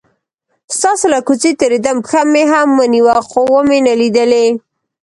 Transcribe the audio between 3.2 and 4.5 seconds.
خو ومې نه لیدلې.